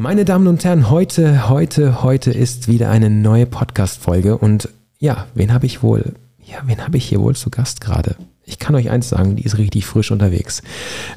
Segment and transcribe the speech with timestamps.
[0.00, 5.52] Meine Damen und Herren, heute, heute, heute ist wieder eine neue Podcast-Folge und ja, wen
[5.52, 8.16] habe ich wohl, ja, wen habe ich hier wohl zu Gast gerade?
[8.46, 10.62] Ich kann euch eins sagen, die ist richtig frisch unterwegs.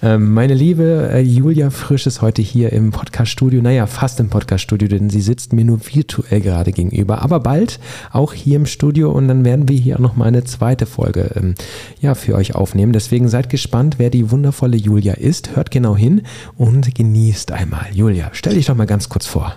[0.03, 4.87] Ähm, meine liebe äh, Julia Frisch ist heute hier im Podcast-Studio, naja, fast im Podcast-Studio,
[4.87, 7.79] denn sie sitzt mir nur virtuell gerade gegenüber, aber bald
[8.11, 11.31] auch hier im Studio und dann werden wir hier auch noch mal eine zweite Folge
[11.35, 11.55] ähm,
[12.01, 12.93] ja, für euch aufnehmen.
[12.93, 15.55] Deswegen seid gespannt, wer die wundervolle Julia ist.
[15.55, 16.23] Hört genau hin
[16.57, 17.87] und genießt einmal.
[17.93, 19.55] Julia, stell dich doch mal ganz kurz vor.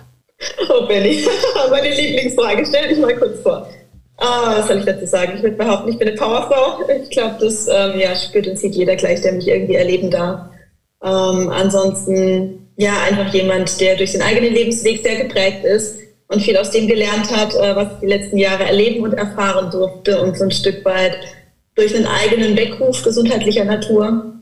[0.69, 1.25] Oh, Benny,
[1.69, 2.65] meine Lieblingsfrage.
[2.65, 3.67] Stell dich mal kurz vor.
[4.17, 5.33] Ah, was soll ich dazu sagen?
[5.35, 6.79] Ich würde behaupten, ich bin eine Powerfrau.
[7.03, 10.49] Ich glaube, das ähm, ja, spürt und sieht jeder gleich, der mich irgendwie erleben darf.
[11.03, 15.99] Ähm, ansonsten, ja, einfach jemand, der durch den eigenen Lebensweg sehr geprägt ist
[16.29, 19.69] und viel aus dem gelernt hat, äh, was ich die letzten Jahre erleben und erfahren
[19.69, 21.17] durfte und so ein Stück weit
[21.75, 24.33] durch einen eigenen Weckruf gesundheitlicher Natur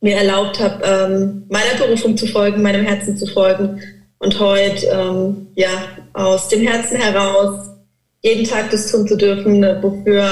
[0.00, 3.80] mir erlaubt habe, ähm, meiner Berufung zu folgen, meinem Herzen zu folgen
[4.18, 5.68] und heute ähm, ja
[6.14, 7.68] aus dem Herzen heraus
[8.22, 10.22] jeden Tag das tun zu dürfen, wofür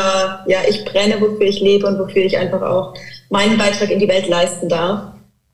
[0.47, 2.95] ja, ich brenne, wofür ich lebe und wofür ich einfach auch
[3.31, 5.13] meinen Beitrag in die Welt leisten darf.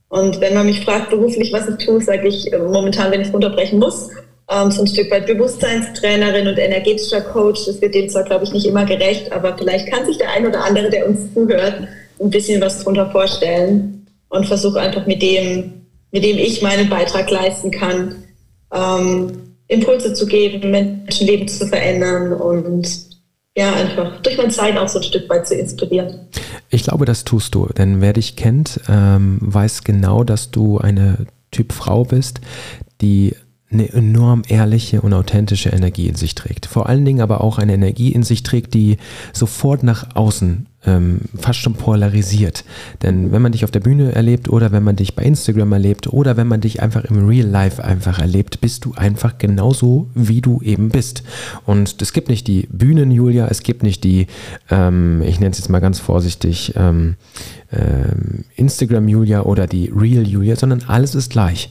[0.08, 3.28] Und wenn man mich fragt beruflich, was ich tue, sage ich äh, momentan, wenn ich
[3.28, 4.10] es runterbrechen muss,
[4.48, 7.64] ähm, so ein Stück weit Bewusstseinstrainerin und energetischer Coach.
[7.66, 10.46] Das wird dem zwar, glaube ich, nicht immer gerecht, aber vielleicht kann sich der ein
[10.46, 11.88] oder andere, der uns zuhört,
[12.20, 17.30] ein bisschen was darunter vorstellen und versuche einfach mit dem, mit dem ich meinen Beitrag
[17.30, 18.24] leisten kann,
[18.72, 22.86] ähm, Impulse zu geben, Menschenleben zu verändern und
[23.56, 26.26] ja, einfach durch mein Sein auch so ein Stück weit zu inspirieren.
[26.70, 31.26] Ich glaube, das tust du, denn wer dich kennt, ähm, weiß genau, dass du eine
[31.52, 32.40] Typ Frau bist,
[33.00, 33.36] die
[33.70, 36.66] eine enorm ehrliche und authentische Energie in sich trägt.
[36.66, 38.98] Vor allen Dingen aber auch eine Energie in sich trägt, die
[39.32, 42.64] sofort nach außen ähm, fast schon polarisiert.
[43.02, 46.12] Denn wenn man dich auf der Bühne erlebt oder wenn man dich bei Instagram erlebt
[46.12, 50.40] oder wenn man dich einfach im Real Life einfach erlebt, bist du einfach genauso, wie
[50.40, 51.22] du eben bist.
[51.64, 54.26] Und es gibt nicht die Bühnen-Julia, es gibt nicht die,
[54.70, 57.16] ähm, ich nenne es jetzt mal ganz vorsichtig, ähm,
[57.72, 61.70] ähm Instagram-Julia oder die Real-Julia, sondern alles ist gleich.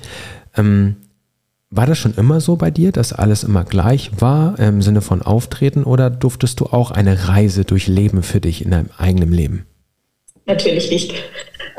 [1.75, 5.23] War das schon immer so bei dir, dass alles immer gleich war im Sinne von
[5.23, 9.65] Auftreten oder durftest du auch eine Reise durchleben für dich in deinem eigenen Leben?
[10.45, 11.15] Natürlich nicht.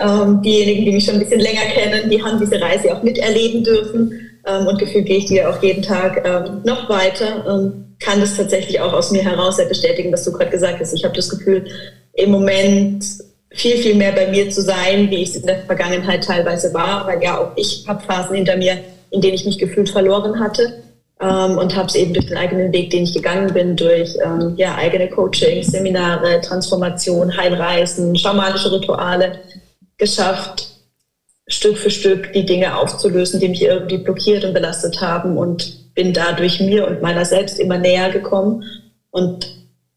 [0.00, 3.62] Ähm, diejenigen, die mich schon ein bisschen länger kennen, die haben diese Reise auch miterleben
[3.62, 4.12] dürfen
[4.44, 7.44] ähm, und gefühlt gehe ich die auch jeden Tag ähm, noch weiter.
[7.49, 10.93] Ähm, kann das tatsächlich auch aus mir heraus bestätigen, was du gerade gesagt hast.
[10.93, 11.66] Ich habe das Gefühl,
[12.15, 13.05] im Moment
[13.53, 17.06] viel, viel mehr bei mir zu sein, wie ich es in der Vergangenheit teilweise war,
[17.06, 18.78] weil ja auch ich habe Phasen hinter mir,
[19.14, 20.82] in denen ich mich gefühlt verloren hatte.
[21.20, 24.54] Ähm, und habe es eben durch den eigenen Weg, den ich gegangen bin, durch ähm,
[24.56, 29.38] ja, eigene Coachings, Seminare, Transformation, Heilreisen, schamanische Rituale
[29.97, 30.66] geschafft,
[31.47, 36.12] Stück für Stück die Dinge aufzulösen, die mich irgendwie blockiert und belastet haben und bin
[36.12, 38.64] dadurch mir und meiner selbst immer näher gekommen
[39.12, 39.46] und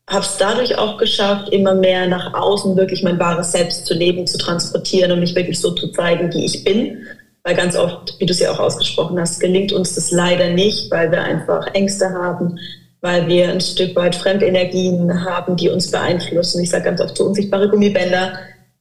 [0.08, 4.28] habe es dadurch auch geschafft, immer mehr nach außen wirklich mein wahres Selbst zu leben,
[4.28, 7.00] zu transportieren und mich wirklich so zu zeigen, wie ich bin
[7.48, 10.92] weil ganz oft, wie du es ja auch ausgesprochen hast, gelingt uns das leider nicht,
[10.92, 12.60] weil wir einfach Ängste haben,
[13.00, 16.62] weil wir ein Stück weit Fremdenergien haben, die uns beeinflussen.
[16.62, 18.34] Ich sage ganz oft so unsichtbare Gummibänder,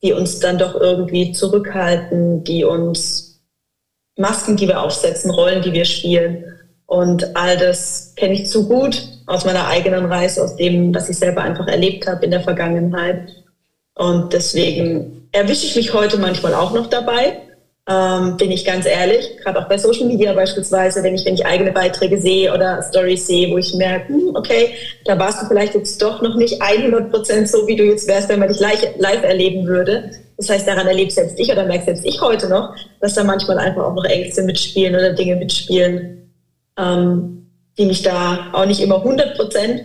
[0.02, 3.40] die uns dann doch irgendwie zurückhalten, die uns
[4.16, 6.42] Masken, die wir aufsetzen, Rollen, die wir spielen.
[6.86, 11.18] Und all das kenne ich zu gut aus meiner eigenen Reise, aus dem, was ich
[11.18, 13.28] selber einfach erlebt habe in der Vergangenheit.
[13.94, 17.42] Und deswegen erwische ich mich heute manchmal auch noch dabei,
[17.88, 21.46] ähm, bin ich ganz ehrlich, gerade auch bei Social Media beispielsweise, wenn ich, wenn ich
[21.46, 24.70] eigene Beiträge sehe oder Stories sehe, wo ich merke, hm, okay,
[25.04, 28.28] da warst du vielleicht jetzt doch noch nicht 100 Prozent so, wie du jetzt wärst,
[28.28, 30.10] wenn man dich live, erleben würde.
[30.36, 33.58] Das heißt, daran erlebe selbst ich oder merke selbst ich heute noch, dass da manchmal
[33.58, 36.32] einfach auch noch Ängste mitspielen oder Dinge mitspielen,
[36.76, 37.48] ähm,
[37.78, 39.82] die mich da auch nicht immer 100 Prozent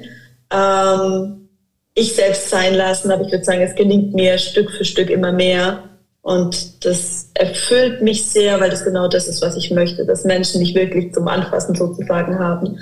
[0.52, 1.50] ähm,
[1.94, 3.12] ich selbst sein lassen.
[3.12, 5.84] Aber ich würde sagen, es gelingt mir Stück für Stück immer mehr,
[6.22, 10.62] und das erfüllt mich sehr, weil das genau das ist, was ich möchte, dass Menschen
[10.62, 12.78] mich wirklich zum Anfassen sozusagen haben,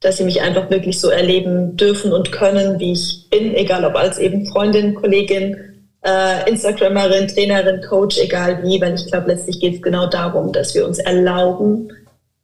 [0.00, 3.94] dass sie mich einfach wirklich so erleben dürfen und können, wie ich bin, egal ob
[3.94, 5.56] als eben Freundin, Kollegin,
[6.04, 10.74] äh, Instagrammerin, Trainerin, Coach, egal wie, weil ich glaube, letztlich geht es genau darum, dass
[10.74, 11.90] wir uns erlauben,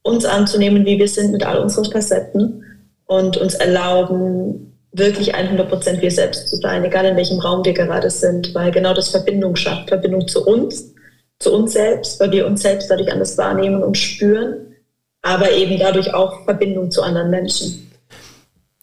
[0.03, 2.65] uns anzunehmen, wie wir sind mit all unseren Facetten
[3.07, 8.11] und uns erlauben, wirklich 100% wir selbst zu sein, egal in welchem Raum wir gerade
[8.11, 10.95] sind, weil genau das Verbindung schafft, Verbindung zu uns,
[11.39, 14.75] zu uns selbst, weil wir uns selbst dadurch anders wahrnehmen und spüren,
[15.23, 17.88] aber eben dadurch auch Verbindung zu anderen Menschen.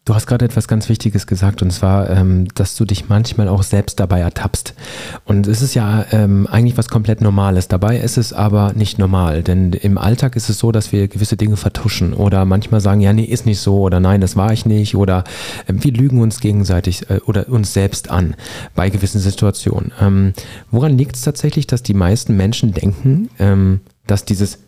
[0.05, 3.63] Du hast gerade etwas ganz Wichtiges gesagt und zwar, ähm, dass du dich manchmal auch
[3.63, 4.75] selbst dabei ertappst.
[5.25, 7.69] Und es ist ja ähm, eigentlich was komplett Normales.
[7.69, 11.37] Dabei ist es aber nicht normal, denn im Alltag ist es so, dass wir gewisse
[11.37, 14.67] Dinge vertuschen oder manchmal sagen, ja, nee, ist nicht so oder nein, das war ich
[14.67, 15.23] nicht oder
[15.65, 18.35] äh, wir lügen uns gegenseitig äh, oder uns selbst an
[18.75, 19.91] bei gewissen Situationen.
[19.99, 20.33] Ähm,
[20.69, 24.59] woran liegt es tatsächlich, dass die meisten Menschen denken, ähm, dass dieses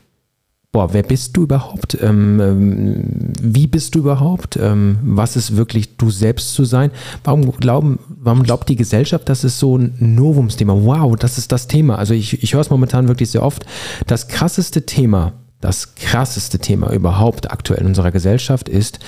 [0.71, 1.97] boah, wer bist du überhaupt?
[2.01, 4.57] Ähm, ähm, wie bist du überhaupt?
[4.57, 6.91] Ähm, was ist wirklich du selbst zu sein?
[7.23, 10.73] Warum glauben, warum glaubt die Gesellschaft, das ist so ein Novumsthema?
[10.73, 11.97] Wow, das ist das Thema.
[11.97, 13.65] Also ich, ich höre es momentan wirklich sehr oft.
[14.05, 18.99] Das krasseste Thema, das krasseste Thema überhaupt aktuell in unserer Gesellschaft ist,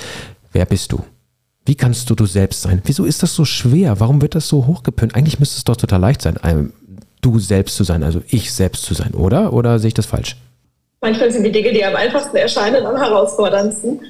[0.52, 1.04] wer bist du?
[1.66, 2.82] Wie kannst du du selbst sein?
[2.86, 4.00] Wieso ist das so schwer?
[4.00, 5.14] Warum wird das so hochgepönt?
[5.14, 6.72] Eigentlich müsste es doch total leicht sein,
[7.22, 9.54] du selbst zu sein, also ich selbst zu sein, oder?
[9.54, 10.38] Oder sehe ich das falsch?
[11.02, 14.02] Manchmal sind die Dinge, die am einfachsten erscheinen, am herausforderndsten.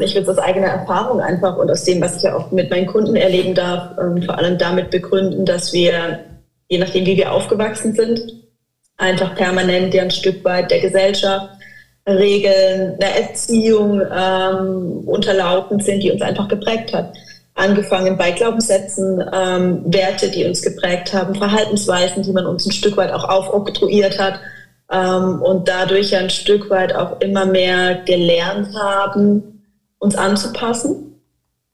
[0.00, 2.70] Ich will es aus eigener Erfahrung einfach und aus dem, was ich ja auch mit
[2.70, 6.20] meinen Kunden erleben darf, ähm, vor allem damit begründen, dass wir,
[6.68, 8.20] je nachdem, wie wir aufgewachsen sind,
[8.98, 11.48] einfach permanent ja ein Stück weit der Gesellschaft,
[12.06, 17.14] Regeln, der Erziehung ähm, unterlaufen sind, die uns einfach geprägt hat.
[17.54, 22.96] Angefangen bei Glaubenssätzen, ähm, Werte, die uns geprägt haben, Verhaltensweisen, die man uns ein Stück
[22.98, 24.38] weit auch aufoktroyiert hat
[24.90, 29.64] ähm, und dadurch ein Stück weit auch immer mehr gelernt haben,
[29.98, 31.20] uns anzupassen,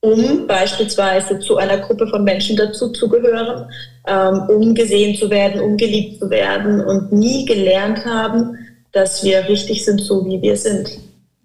[0.01, 3.67] um beispielsweise zu einer Gruppe von Menschen dazuzugehören,
[4.07, 8.59] ähm, um gesehen zu werden, um geliebt zu werden und nie gelernt haben,
[8.93, 10.99] dass wir richtig sind, so wie wir sind.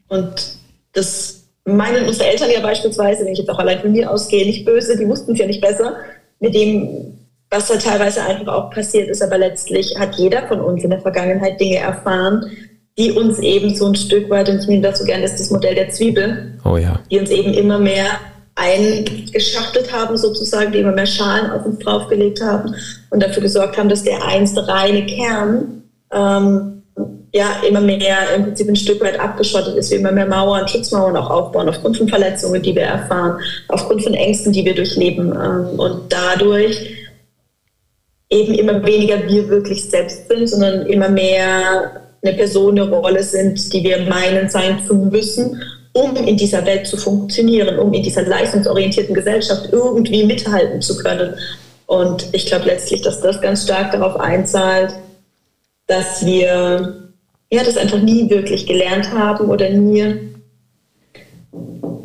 [0.10, 0.58] Und
[0.94, 4.66] das meinen unsere Eltern ja beispielsweise, wenn ich jetzt auch allein von mir ausgehe, nicht
[4.66, 5.98] böse, die wussten es ja nicht besser,
[6.40, 7.19] mit dem
[7.52, 9.22] was da teilweise einfach auch passiert ist.
[9.22, 12.46] Aber letztlich hat jeder von uns in der Vergangenheit Dinge erfahren,
[12.98, 15.50] die uns eben so ein Stück weit, und ich nehme das so gerne, ist das
[15.50, 17.00] Modell der Zwiebel, oh ja.
[17.10, 18.08] die uns eben immer mehr
[18.56, 22.76] eingeschachtelt haben, sozusagen, die immer mehr Schalen auf uns draufgelegt haben
[23.10, 26.84] und dafür gesorgt haben, dass der einst reine Kern ähm,
[27.32, 31.16] ja immer mehr im Prinzip ein Stück weit abgeschottet ist, wir immer mehr Mauern, Schutzmauern
[31.16, 35.32] auch aufbauen, aufgrund von Verletzungen, die wir erfahren, aufgrund von Ängsten, die wir durchleben.
[35.32, 36.99] Ähm, und dadurch
[38.30, 43.74] eben immer weniger wir wirklich selbst sind, sondern immer mehr eine Person, eine Rolle sind,
[43.74, 45.62] die wir meinen sein zu müssen,
[45.94, 51.34] um in dieser Welt zu funktionieren, um in dieser leistungsorientierten Gesellschaft irgendwie mithalten zu können.
[51.88, 54.94] Und ich glaube letztlich, dass das ganz stark darauf einzahlt,
[55.88, 57.10] dass wir
[57.52, 60.36] ja, das einfach nie wirklich gelernt haben oder nie,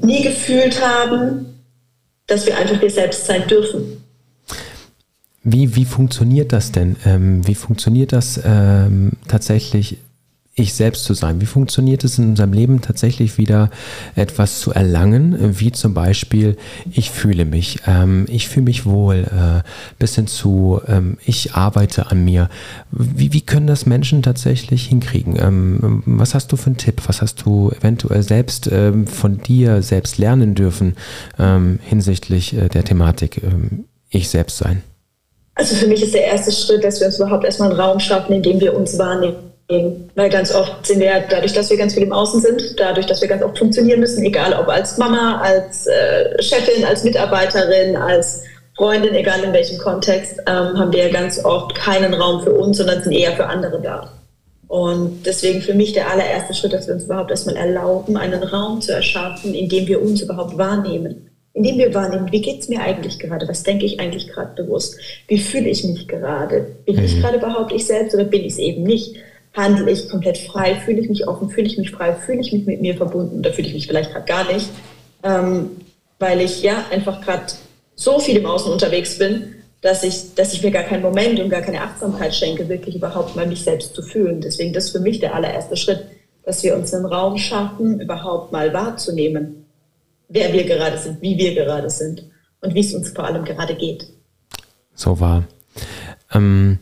[0.00, 1.62] nie gefühlt haben,
[2.26, 4.03] dass wir einfach wir selbst sein dürfen.
[5.46, 6.96] Wie, wie funktioniert das denn?
[7.04, 9.98] Ähm, wie funktioniert das ähm, tatsächlich,
[10.54, 11.42] ich selbst zu sein?
[11.42, 13.70] Wie funktioniert es in unserem Leben tatsächlich wieder
[14.14, 16.56] etwas zu erlangen, wie zum Beispiel,
[16.90, 19.68] ich fühle mich, ähm, ich fühle mich wohl, äh,
[19.98, 22.48] bis hin zu, ähm, ich arbeite an mir.
[22.90, 25.36] Wie, wie können das Menschen tatsächlich hinkriegen?
[25.38, 27.02] Ähm, was hast du für einen Tipp?
[27.06, 30.96] Was hast du eventuell selbst ähm, von dir selbst lernen dürfen
[31.82, 33.42] hinsichtlich äh, der Thematik,
[34.08, 34.82] ich selbst sein?
[35.56, 38.32] Also für mich ist der erste Schritt, dass wir uns überhaupt erstmal einen Raum schaffen,
[38.32, 39.36] in dem wir uns wahrnehmen.
[40.14, 43.20] Weil ganz oft sind wir, dadurch, dass wir ganz viel im Außen sind, dadurch, dass
[43.22, 48.42] wir ganz oft funktionieren müssen, egal ob als Mama, als äh, Chefin, als Mitarbeiterin, als
[48.76, 53.02] Freundin, egal in welchem Kontext, ähm, haben wir ganz oft keinen Raum für uns, sondern
[53.02, 54.12] sind eher für andere da.
[54.68, 58.80] Und deswegen für mich der allererste Schritt, dass wir uns überhaupt erstmal erlauben, einen Raum
[58.80, 62.80] zu erschaffen, in dem wir uns überhaupt wahrnehmen indem wir wahrnehmen, wie geht es mir
[62.80, 67.04] eigentlich gerade, was denke ich eigentlich gerade bewusst, wie fühle ich mich gerade, bin mhm.
[67.04, 69.16] ich gerade überhaupt ich selbst oder bin ich es eben nicht,
[69.54, 72.66] handle ich komplett frei, fühle ich mich offen, fühle ich mich frei, fühle ich mich
[72.66, 73.38] mit mir verbunden?
[73.38, 74.68] Oder fühle ich mich vielleicht gerade gar nicht,
[75.22, 75.70] ähm,
[76.18, 77.44] weil ich ja einfach gerade
[77.94, 81.50] so viel im Außen unterwegs bin, dass ich, dass ich mir gar keinen Moment und
[81.50, 84.40] gar keine Achtsamkeit schenke, wirklich überhaupt mal mich selbst zu fühlen.
[84.40, 86.04] Deswegen das ist für mich der allererste Schritt,
[86.44, 89.63] dass wir uns einen Raum schaffen, überhaupt mal wahrzunehmen
[90.28, 92.24] wer wir gerade sind, wie wir gerade sind
[92.60, 94.06] und wie es uns vor allem gerade geht.
[94.94, 95.44] So war.
[96.32, 96.78] Ähm,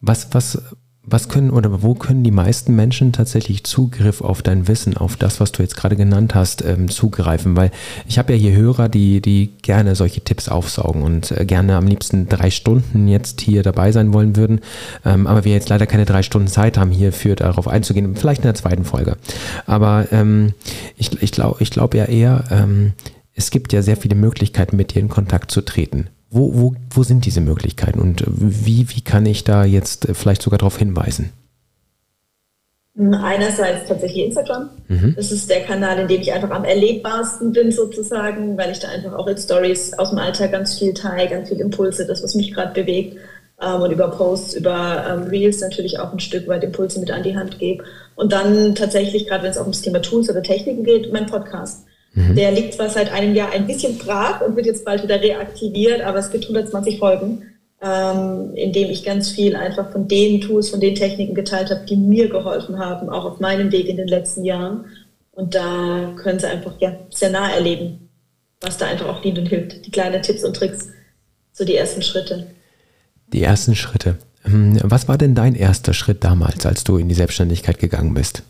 [0.00, 0.62] was, was,
[1.10, 5.40] was können oder wo können die meisten Menschen tatsächlich Zugriff auf dein Wissen, auf das,
[5.40, 7.56] was du jetzt gerade genannt hast, ähm, zugreifen?
[7.56, 7.70] Weil
[8.06, 11.86] ich habe ja hier Hörer, die, die gerne solche Tipps aufsaugen und äh, gerne am
[11.86, 14.60] liebsten drei Stunden jetzt hier dabei sein wollen würden.
[15.04, 18.16] Ähm, aber wir jetzt leider keine drei Stunden Zeit haben, hierfür darauf einzugehen.
[18.16, 19.16] Vielleicht in der zweiten Folge.
[19.66, 20.52] Aber ähm,
[20.96, 22.92] ich, ich glaube ich glaub ja eher, ähm,
[23.34, 26.08] es gibt ja sehr viele Möglichkeiten, mit dir in Kontakt zu treten.
[26.30, 30.58] Wo, wo, wo sind diese Möglichkeiten und wie, wie kann ich da jetzt vielleicht sogar
[30.58, 31.32] darauf hinweisen?
[32.98, 34.70] Einerseits tatsächlich Instagram.
[34.88, 35.14] Mhm.
[35.16, 38.88] Das ist der Kanal, in dem ich einfach am erlebbarsten bin sozusagen, weil ich da
[38.88, 42.34] einfach auch in Stories aus dem Alltag ganz viel teile, ganz viel Impulse, das, was
[42.34, 43.16] mich gerade bewegt.
[43.62, 47.22] Ähm, und über Posts, über ähm, Reels natürlich auch ein Stück weit Impulse mit an
[47.22, 47.84] die Hand gebe.
[48.16, 51.84] Und dann tatsächlich, gerade wenn es auch ums Thema Tools oder Techniken geht, mein Podcast.
[52.14, 52.36] Mhm.
[52.36, 56.00] Der liegt zwar seit einem Jahr ein bisschen brach und wird jetzt bald wieder reaktiviert,
[56.00, 57.42] aber es gibt 120 Folgen
[57.80, 61.96] ähm, indem ich ganz viel einfach von den Tools, von den Techniken geteilt habe, die
[61.96, 64.86] mir geholfen haben, auch auf meinem Weg in den letzten Jahren.
[65.30, 68.08] Und da können Sie einfach ja, sehr nah erleben,
[68.60, 69.86] was da einfach auch dient und hilft.
[69.86, 70.88] Die kleinen Tipps und Tricks,
[71.52, 72.48] so die ersten Schritte.
[73.32, 74.16] Die ersten Schritte.
[74.44, 78.42] Ähm, was war denn dein erster Schritt damals, als du in die Selbstständigkeit gegangen bist?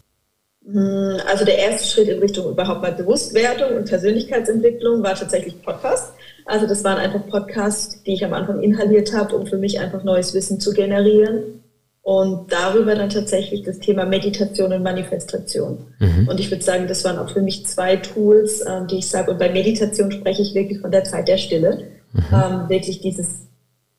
[0.71, 6.13] Hm, also der erste Schritt in Richtung überhaupt mal Bewusstwerdung und Persönlichkeitsentwicklung war tatsächlich Podcast.
[6.45, 10.05] Also das waren einfach Podcasts, die ich am Anfang inhaliert habe, um für mich einfach
[10.05, 11.63] neues Wissen zu generieren.
[12.03, 15.79] Und darüber dann tatsächlich das Thema Meditation und Manifestation.
[15.99, 16.27] Mhm.
[16.27, 19.31] Und ich würde sagen, das waren auch für mich zwei Tools, ähm, die ich sage.
[19.31, 21.89] Und bei Meditation spreche ich wirklich von der Zeit der Stille.
[22.15, 22.23] Mhm.
[22.33, 23.29] Ähm, wirklich dieses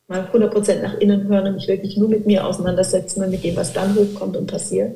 [0.08, 3.56] mal 100% nach innen hören und mich wirklich nur mit mir auseinandersetzen und mit dem,
[3.56, 4.96] was dann hochkommt und passiert.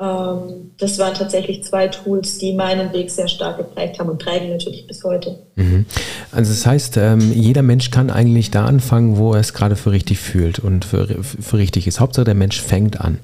[0.00, 4.50] Ähm, das waren tatsächlich zwei Tools, die meinen Weg sehr stark geprägt haben und prägen
[4.50, 5.38] natürlich bis heute.
[5.56, 5.86] Mhm.
[6.32, 9.92] Also das heißt, ähm, jeder Mensch kann eigentlich da anfangen, wo er es gerade für
[9.92, 12.00] richtig fühlt und für, für richtig ist.
[12.00, 13.18] Hauptsache der Mensch fängt an.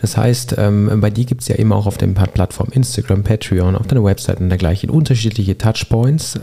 [0.00, 3.76] Das heißt, ähm, bei dir gibt es ja immer auch auf den Plattformen Instagram, Patreon,
[3.76, 6.38] auf deiner Website und dergleichen unterschiedliche Touchpoints,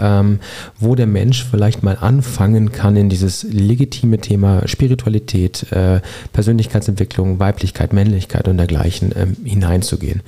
[0.79, 6.01] wo der Mensch vielleicht mal anfangen kann, in dieses legitime Thema Spiritualität, äh,
[6.33, 10.21] Persönlichkeitsentwicklung, Weiblichkeit, Männlichkeit und dergleichen hinein einzugehen.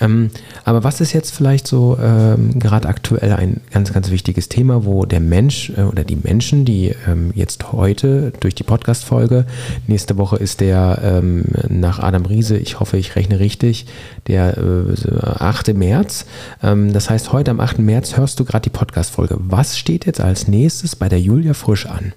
[0.00, 0.30] Ähm,
[0.64, 5.04] aber was ist jetzt vielleicht so ähm, gerade aktuell ein ganz, ganz wichtiges Thema, wo
[5.04, 9.46] der Mensch äh, oder die Menschen, die ähm, jetzt heute durch die Podcast-Folge,
[9.86, 13.86] nächste Woche ist der ähm, nach Adam Riese, ich hoffe, ich rechne richtig,
[14.26, 15.74] der äh, 8.
[15.74, 16.26] März.
[16.62, 17.78] Ähm, das heißt, heute am 8.
[17.78, 19.36] März hörst du gerade die Podcast-Folge.
[19.38, 22.12] Was steht jetzt als nächstes bei der Julia Frisch an?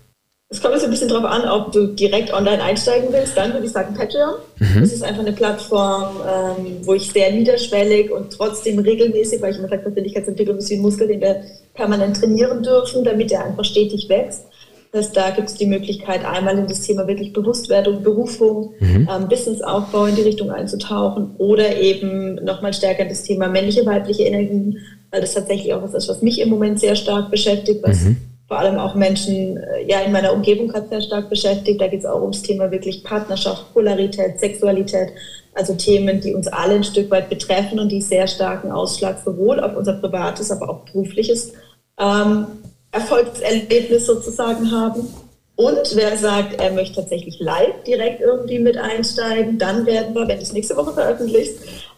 [0.52, 3.38] Es kommt jetzt ein bisschen darauf an, ob du direkt online einsteigen willst.
[3.38, 4.34] Dann würde ich sagen Patreon.
[4.60, 4.82] Mhm.
[4.82, 9.60] Das ist einfach eine Plattform, ähm, wo ich sehr niederschwellig und trotzdem regelmäßig, weil ich
[9.60, 11.42] immer sage, Persönlichkeitsentwicklung ist wie ein Muskel, den wir
[11.74, 14.44] permanent trainieren dürfen, damit er einfach stetig wächst.
[14.92, 19.08] Das, da gibt es die Möglichkeit, einmal in das Thema wirklich Bewusstwerdung, Berufung, mhm.
[19.10, 24.24] ähm, Businessaufbau in die Richtung einzutauchen oder eben nochmal stärker in das Thema männliche, weibliche
[24.24, 24.80] Energien,
[25.12, 28.31] weil das tatsächlich auch was ist, was mich im Moment sehr stark beschäftigt, was mhm
[28.52, 31.80] vor allem auch Menschen äh, ja in meiner Umgebung gerade sehr stark beschäftigt.
[31.80, 35.14] Da geht es auch ums Thema wirklich Partnerschaft, Polarität, Sexualität,
[35.54, 39.62] also Themen, die uns alle ein Stück weit betreffen und die sehr starken Ausschlag sowohl
[39.62, 41.54] auf unser privates, aber auch berufliches
[41.98, 42.46] ähm,
[42.92, 45.08] Erfolgserlebnis sozusagen haben.
[45.56, 50.40] Und wer sagt, er möchte tatsächlich live direkt irgendwie mit einsteigen, dann werden wir, wenn
[50.40, 51.54] es nächste Woche veröffentlicht,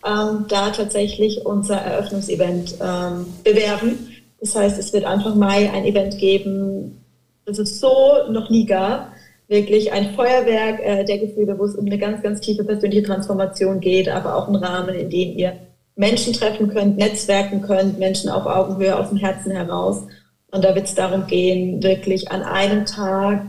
[0.06, 4.13] ähm, da tatsächlich unser Eröffnungsevent ähm, bewerben
[4.44, 7.02] das heißt, es wird Anfang Mai ein Event geben,
[7.46, 7.94] das es so
[8.30, 9.14] noch nie gab.
[9.48, 13.80] Wirklich ein Feuerwerk äh, der Gefühle, wo es um eine ganz, ganz tiefe persönliche Transformation
[13.80, 15.54] geht, aber auch ein Rahmen, in dem ihr
[15.96, 20.04] Menschen treffen könnt, netzwerken könnt, Menschen auf Augenhöhe, aus dem Herzen heraus.
[20.52, 23.46] Und da wird es darum gehen, wirklich an einem Tag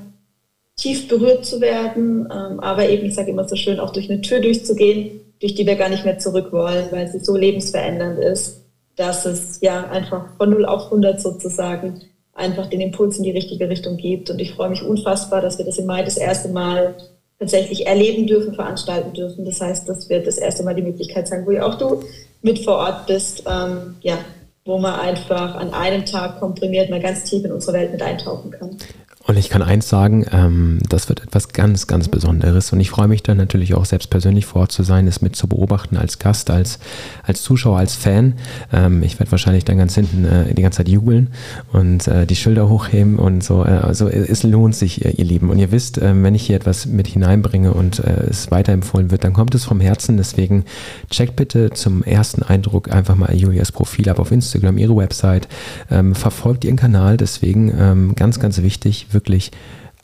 [0.76, 4.20] tief berührt zu werden, ähm, aber eben, ich sage immer so schön, auch durch eine
[4.20, 8.63] Tür durchzugehen, durch die wir gar nicht mehr zurück wollen, weil sie so lebensverändernd ist
[8.96, 12.00] dass es ja einfach von 0 auf 100 sozusagen
[12.34, 14.30] einfach den Impuls in die richtige Richtung gibt.
[14.30, 16.94] Und ich freue mich unfassbar, dass wir das im Mai das erste Mal
[17.38, 19.44] tatsächlich erleben dürfen, veranstalten dürfen.
[19.44, 22.02] Das heißt, das wird das erste Mal die Möglichkeit sein, wo ja auch du
[22.42, 24.18] mit vor Ort bist, ähm, ja,
[24.64, 28.50] wo man einfach an einem Tag komprimiert mal ganz tief in unsere Welt mit eintauchen
[28.50, 28.76] kann.
[29.26, 32.72] Und ich kann eins sagen, ähm, das wird etwas ganz, ganz Besonderes.
[32.72, 35.34] Und ich freue mich dann natürlich auch selbst persönlich vor Ort zu sein, es mit
[35.34, 36.78] zu beobachten als Gast, als,
[37.22, 38.34] als Zuschauer, als Fan.
[38.70, 41.28] Ähm, ich werde wahrscheinlich dann ganz hinten äh, die ganze Zeit jubeln
[41.72, 43.64] und äh, die Schilder hochheben und so.
[43.64, 45.48] Äh, also es lohnt sich, äh, ihr Lieben.
[45.48, 49.24] Und ihr wisst, ähm, wenn ich hier etwas mit hineinbringe und äh, es weiterempfohlen wird,
[49.24, 50.18] dann kommt es vom Herzen.
[50.18, 50.66] Deswegen
[51.08, 55.48] checkt bitte zum ersten Eindruck einfach mal Julias Profil ab auf Instagram, ihre Website,
[55.90, 57.16] ähm, verfolgt ihren Kanal.
[57.16, 59.50] Deswegen ähm, ganz, ganz wichtig, wirklich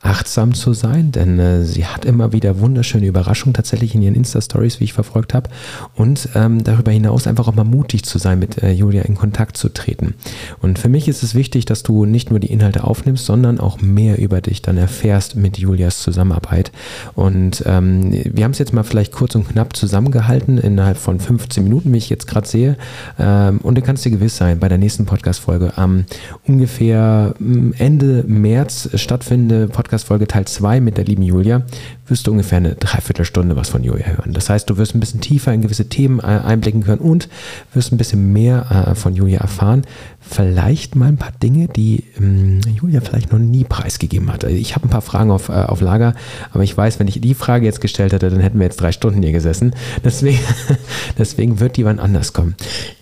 [0.02, 4.80] achtsam zu sein, denn äh, sie hat immer wieder wunderschöne Überraschungen tatsächlich in ihren Insta-Stories,
[4.80, 5.50] wie ich verfolgt habe.
[5.94, 9.58] Und ähm, darüber hinaus einfach auch mal mutig zu sein, mit äh, Julia in Kontakt
[9.58, 10.14] zu treten.
[10.62, 13.82] Und für mich ist es wichtig, dass du nicht nur die Inhalte aufnimmst, sondern auch
[13.82, 16.72] mehr über dich dann erfährst mit Julias Zusammenarbeit.
[17.14, 21.62] Und ähm, wir haben es jetzt mal vielleicht kurz und knapp zusammengehalten, innerhalb von 15
[21.62, 22.78] Minuten, wie ich jetzt gerade sehe.
[23.18, 26.06] Ähm, und du kannst dir gewiss sein, bei der nächsten Podcast-Folge am
[26.46, 31.62] ungefähr mm, Ende März stattfindende Podcast Podcast-Folge Teil 2 mit der lieben Julia
[32.10, 34.32] wirst du ungefähr eine Dreiviertelstunde was von Julia hören.
[34.32, 37.28] Das heißt, du wirst ein bisschen tiefer in gewisse Themen äh, einblicken können und
[37.72, 39.82] wirst ein bisschen mehr äh, von Julia erfahren.
[40.20, 44.44] Vielleicht mal ein paar Dinge, die ähm, Julia vielleicht noch nie preisgegeben hat.
[44.44, 46.14] Also ich habe ein paar Fragen auf, äh, auf Lager,
[46.52, 48.92] aber ich weiß, wenn ich die Frage jetzt gestellt hätte, dann hätten wir jetzt drei
[48.92, 49.74] Stunden hier gesessen.
[50.04, 50.40] Deswegen,
[51.18, 52.54] deswegen wird die wann anders kommen.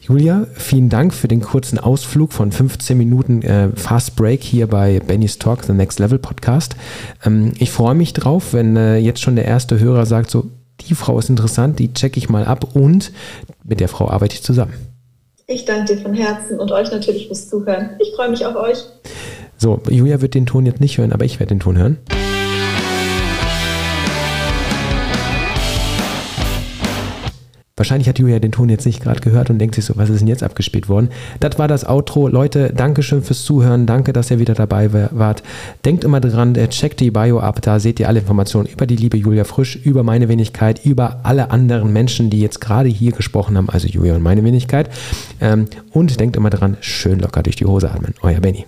[0.08, 5.00] Julia, vielen Dank für den kurzen Ausflug von 15 Minuten äh, Fast Break hier bei
[5.00, 6.76] Benny's Talk, The Next Level Podcast.
[7.26, 10.50] Ähm, ich freue mich drauf, wenn äh, jetzt schon der erste Hörer sagt, so,
[10.80, 13.12] die Frau ist interessant, die checke ich mal ab und
[13.64, 14.74] mit der Frau arbeite ich zusammen.
[15.46, 17.90] Ich danke dir von Herzen und euch natürlich fürs Zuhören.
[18.00, 18.84] Ich freue mich auf euch.
[19.56, 21.96] So, Julia wird den Ton jetzt nicht hören, aber ich werde den Ton hören.
[27.88, 30.20] Wahrscheinlich hat Julia den Ton jetzt nicht gerade gehört und denkt sich so, was ist
[30.20, 31.08] denn jetzt abgespielt worden?
[31.40, 32.28] Das war das Outro.
[32.28, 33.86] Leute, danke schön fürs Zuhören.
[33.86, 35.42] Danke, dass ihr wieder dabei wart.
[35.86, 37.62] Denkt immer dran, äh, checkt die Bio ab.
[37.62, 41.50] Da seht ihr alle Informationen über die liebe Julia Frisch, über meine Wenigkeit, über alle
[41.50, 44.90] anderen Menschen, die jetzt gerade hier gesprochen haben, also Julia und meine Wenigkeit.
[45.40, 48.12] Ähm, und denkt immer dran, schön locker durch die Hose atmen.
[48.20, 48.66] Euer Benny.